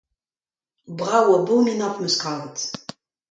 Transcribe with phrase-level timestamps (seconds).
[0.97, 2.57] Brav-abominapl em eus kavet.